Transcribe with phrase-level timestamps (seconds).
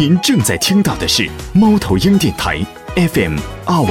[0.00, 2.58] 您正在听到的是猫头鹰电台
[2.96, 3.86] FM 二五。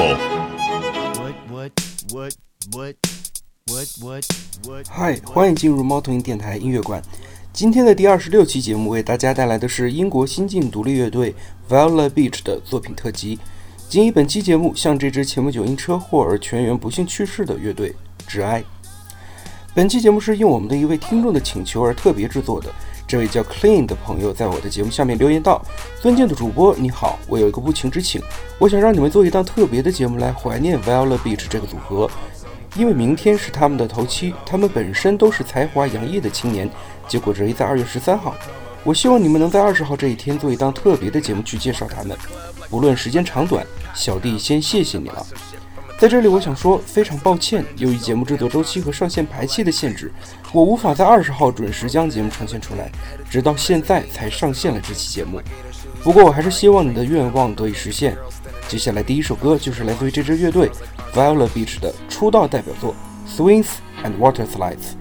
[4.90, 7.00] 嗨，欢迎进入猫头鹰电台音乐馆。
[7.54, 11.36] 今天的第二十六期节目为大家带来的是英国新晋独立乐队
[11.70, 13.38] Viola Beach 的作品特辑。
[13.88, 17.94] 仅以本期节目向这支前不久因车祸而全员不幸去世的乐队
[18.26, 18.64] 致哀。
[19.76, 22.74] 本期节目是应我们的一位听众的请求而特别制作的。
[23.10, 25.60] 这位叫 Clean 的朋友在我的节目下面留言道
[26.00, 28.22] ：“尊敬的主播，你好，我有一个不情之请，
[28.60, 32.08] 我想让你们做一档特别的节目来怀念 Viola Beach 这个组合，
[32.76, 36.70] 因为明天是他们的头七，他们本身都是才华洋溢的青年，
[37.08, 38.36] 结果这一在二月十三号，
[38.84, 42.16] 我希望你们能在二十号这一天做一档特别的节目去介绍他们，
[42.70, 43.66] 不论时间长短，
[43.96, 45.26] 小弟先谢谢你了。”
[46.00, 50.10] 在这里，我想说，非常抱歉，由于节目制作周期和上线排期的限制，
[50.54, 52.90] 我无法在二十号准时将节目呈现出来，
[53.30, 55.42] 直到现在才上线了这期节目。
[56.02, 58.16] 不过，我还是希望你的愿望得以实现。
[58.70, 60.72] 接下来第一首歌就是来自于这支乐队
[61.14, 62.96] Viola Beach 的出道代表作
[63.38, 63.68] 《Swings
[64.06, 64.96] and Water Slides》。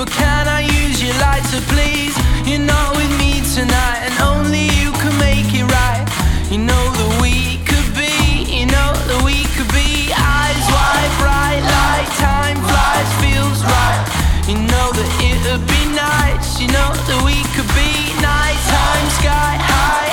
[0.00, 2.16] But can I use your light to please?
[2.48, 6.08] You're not with me tonight, and only you can make it right.
[6.50, 11.60] You know that we could be, you know that we could be eyes wide bright,
[11.60, 14.00] light, time flies, feels right.
[14.48, 17.92] You know that it'd be nice, you know that we could be
[18.24, 20.09] nighttime sky high.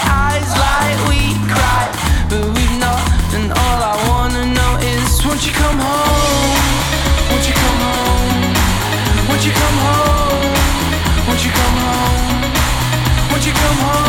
[13.68, 14.07] come on.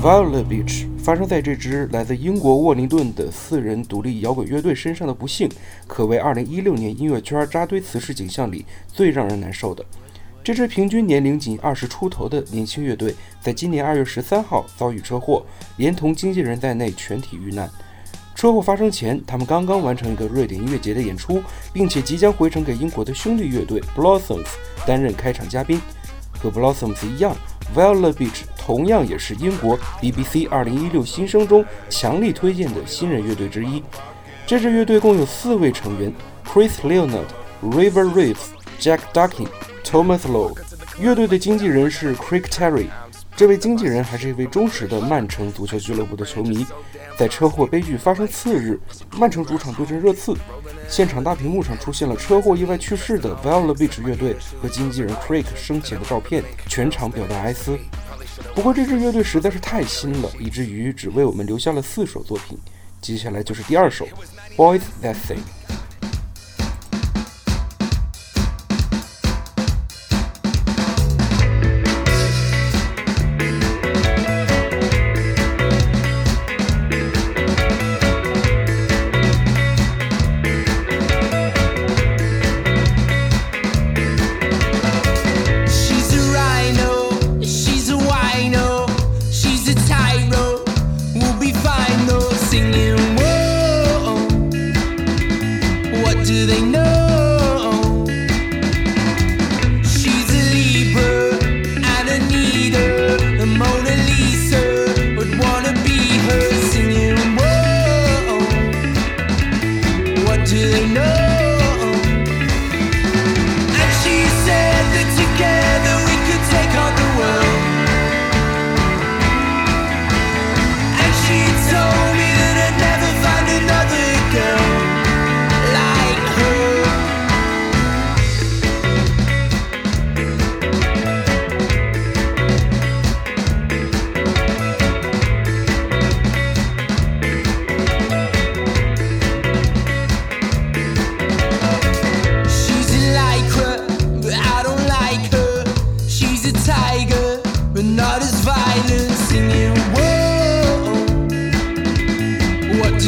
[0.00, 5.48] Viola Beach 发生在这支来自英国沃灵顿的四人独立摇滚乐队身上的不幸，
[5.88, 9.84] 可谓2016年音乐圈扎堆辞世景象里最让人难受的。
[10.44, 15.44] 这支平均年龄仅二十出头的年轻乐队，在今年2月13号遭遇车祸，
[15.78, 17.68] 连同经纪人在内全体遇难。
[18.36, 21.42] 车祸发生前，他们刚刚完成一个瑞典音乐节的演出，
[21.72, 24.46] 并且即将回城给英国的兄弟乐队 Blossoms
[24.86, 25.80] 担任开场嘉宾。
[26.40, 27.36] 和 Blossoms 一样
[27.74, 33.82] ，Viola Beach 同样也是英国 BBC 2016新生中强力推荐的新人乐队之一。
[34.46, 36.12] 这支乐队共有四位成员
[36.46, 37.26] ：Chris Leonard、
[37.62, 38.36] River Reeves、
[38.80, 39.48] Jack Ducking、
[39.84, 40.56] Thomas Lowe。
[41.00, 42.86] 乐队的经纪人是 Craig Terry。
[43.36, 46.66] 这位经纪人还是一位忠实的曼城足球俱乐部的球迷。
[47.16, 48.80] 在车祸悲剧发生次日，
[49.16, 50.34] 曼城主场对阵热刺，
[50.88, 57.78] 现场大屏幕上出现了车祸意外去世的 Viola Beach 乐队和经纪人 Craig 生前的照片，全场表达哀思。
[58.54, 62.58] 不过这支乐队实在是太新了，以至于只为我们留下了四首作品。
[63.00, 64.06] 接下来就是第二首
[64.56, 65.36] 《Boys That Sing》。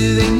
[0.00, 0.39] do they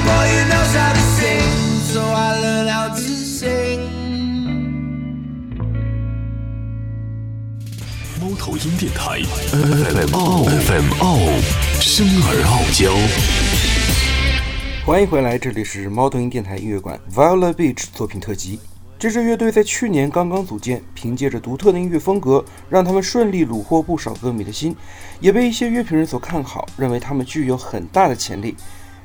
[0.00, 0.12] 猫
[8.38, 9.20] 头鹰电台
[9.52, 10.14] ，FM
[10.46, 11.18] FM 傲
[11.80, 12.94] 生而傲娇
[14.86, 18.58] 欢迎回来，这里是猫头鹰电台音乐馆 Viola Beach 作品特辑。
[18.98, 24.76] 这支乐队在去年刚刚组建，凭借着独特的音乐风格，让他们顺利虏获不少歌迷的心，
[25.20, 28.54] 也被一些乐评人所看好，认为他们具有很大的潜力。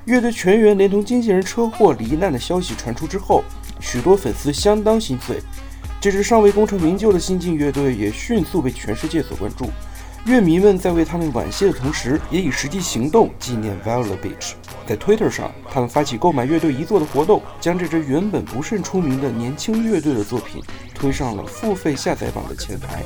[0.05, 3.43] 乐队全员连同经纪人车祸罹难的消息传出之后，
[3.79, 5.41] 许多粉丝相当心碎。
[5.99, 9.67] 这支尚未功成名就的新晋乐队也迅速被全世界所关注。
[10.25, 14.53] 乐迷们在为他们惋惜的同时，也以实际行动纪念 Viola Beach。
[14.87, 20.63] 在 Twitter 上，他们发起购买乐队遗作的活动，将这支原本不甚出名的年轻乐队的作品
[20.95, 23.03] 推上了付费下载榜的前排。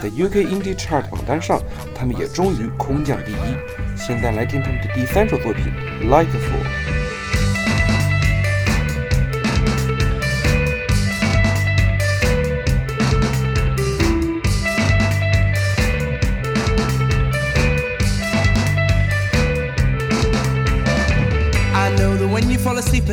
[0.00, 1.60] 在 UK Indie Chart 榜单上，
[1.96, 3.96] 他们也终于空降第一。
[3.96, 5.64] 现在来听他们的第三首作品
[6.04, 6.98] 《Like a Fool》。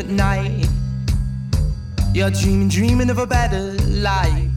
[0.09, 0.67] Night.
[2.13, 4.49] You're dreaming, dreaming of a better life.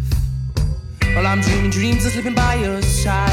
[1.14, 3.30] Well, I'm dreaming dreams of sleeping by your side.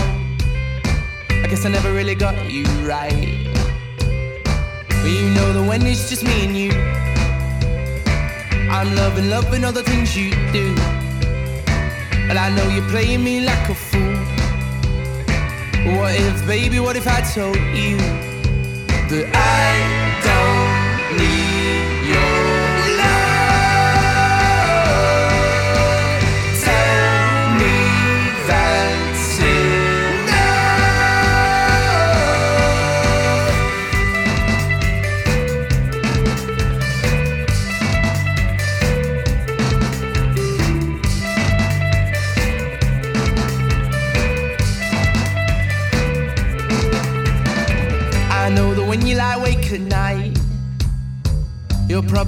[1.30, 3.48] I guess I never really got you right.
[4.90, 6.72] But you know that when it's just me and you,
[8.70, 10.76] I'm loving, loving all the things you do.
[12.28, 14.16] But I know you're playing me like a fool.
[15.96, 17.98] What if, baby, what if I told you
[19.10, 20.09] that I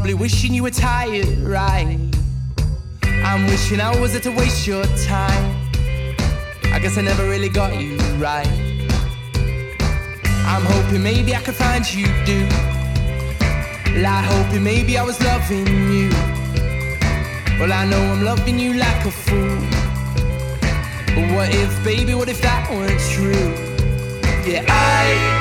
[0.01, 1.96] probably wishing you were tired, right?
[3.03, 5.55] I'm wishing I was there to waste your time.
[6.74, 8.48] I guess I never really got you right.
[10.53, 12.39] I'm hoping maybe I could find you, do.
[14.01, 16.10] Like hoping maybe I was loving you.
[17.60, 19.60] Well, I know I'm loving you like a fool.
[21.13, 23.53] But what if, baby, what if that weren't true?
[24.51, 25.40] Yeah, I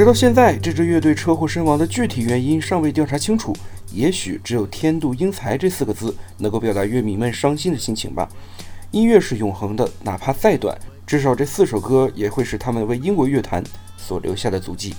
[0.00, 3.54] 直到现在，这支乐队车祸身亡的具体原因尚未调查清楚。
[3.92, 8.26] 也许只有“天妒英才”这四个字能够表达乐迷们伤心的心情吧。
[8.92, 10.74] 音乐是永恒的，哪怕再短，
[11.06, 13.62] 至少这四首歌也会是他们为英国乐坛
[13.98, 14.94] 所留下的足迹。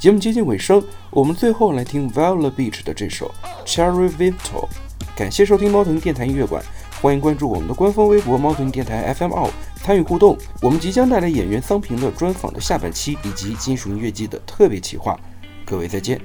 [0.00, 3.32] 节目接近尾声，我们最后来听 Viola Beach 的这首
[3.64, 4.66] Cherry Victor。
[5.14, 6.60] 感谢收听猫头鹰电台音乐馆，
[7.00, 9.48] 欢迎关注我们的官方微博猫头鹰电台 FM 二，
[9.82, 10.38] 参与互动。
[10.60, 15.18] 我们即将带来演员桑平的专访的下半期，以及金属音乐季的特别企划。
[15.64, 16.20] 各位再见。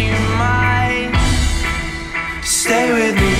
[0.00, 1.12] you might
[2.42, 3.39] stay with me.